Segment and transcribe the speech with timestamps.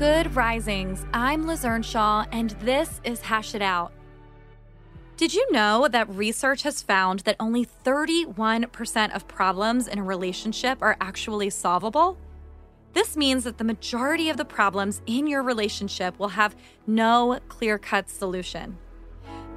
[0.00, 1.04] Good risings.
[1.12, 3.92] I'm Liz Earnshaw, and this is Hash It Out.
[5.18, 10.78] Did you know that research has found that only 31% of problems in a relationship
[10.80, 12.16] are actually solvable?
[12.94, 17.76] This means that the majority of the problems in your relationship will have no clear
[17.76, 18.78] cut solution.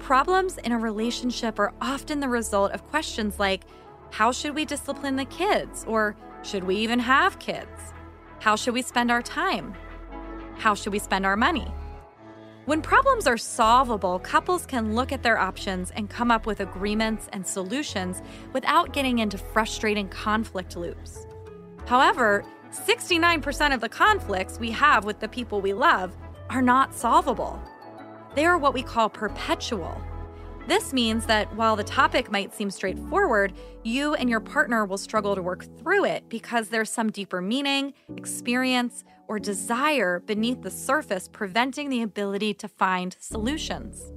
[0.00, 3.62] Problems in a relationship are often the result of questions like
[4.10, 5.84] how should we discipline the kids?
[5.86, 7.92] Or should we even have kids?
[8.40, 9.76] How should we spend our time?
[10.62, 11.66] How should we spend our money?
[12.66, 17.28] When problems are solvable, couples can look at their options and come up with agreements
[17.32, 21.26] and solutions without getting into frustrating conflict loops.
[21.86, 26.16] However, 69% of the conflicts we have with the people we love
[26.48, 27.60] are not solvable.
[28.36, 30.00] They are what we call perpetual.
[30.68, 33.52] This means that while the topic might seem straightforward,
[33.82, 37.94] you and your partner will struggle to work through it because there's some deeper meaning,
[38.16, 44.12] experience, or desire beneath the surface preventing the ability to find solutions.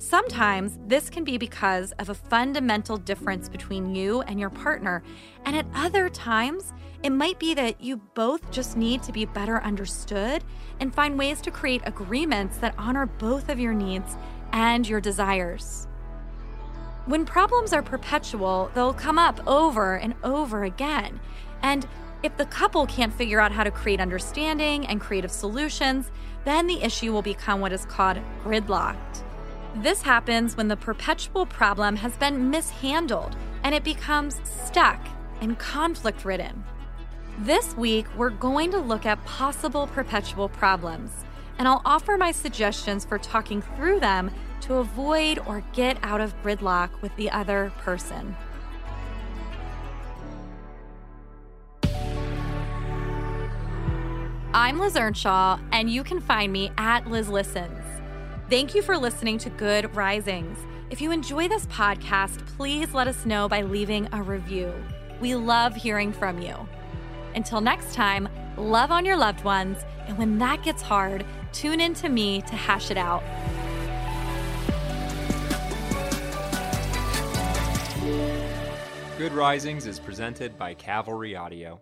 [0.00, 5.02] Sometimes this can be because of a fundamental difference between you and your partner,
[5.44, 6.72] and at other times,
[7.02, 10.42] it might be that you both just need to be better understood
[10.80, 14.16] and find ways to create agreements that honor both of your needs
[14.52, 15.86] and your desires.
[17.06, 21.18] When problems are perpetual, they'll come up over and over again.
[21.62, 21.86] And
[22.22, 26.10] if the couple can't figure out how to create understanding and creative solutions,
[26.44, 29.24] then the issue will become what is called gridlocked.
[29.76, 35.00] This happens when the perpetual problem has been mishandled and it becomes stuck
[35.40, 36.64] and conflict ridden.
[37.38, 41.24] This week, we're going to look at possible perpetual problems
[41.60, 44.30] and I'll offer my suggestions for talking through them
[44.62, 48.34] to avoid or get out of gridlock with the other person.
[54.54, 57.84] I'm Liz Earnshaw, and you can find me at Liz Listens.
[58.48, 60.56] Thank you for listening to Good Risings.
[60.88, 64.72] If you enjoy this podcast, please let us know by leaving a review.
[65.20, 66.56] We love hearing from you.
[67.34, 71.94] Until next time, love on your loved ones, and when that gets hard, Tune in
[71.94, 73.22] to me to hash it out.
[79.18, 81.80] Good Risings is presented by Cavalry Audio.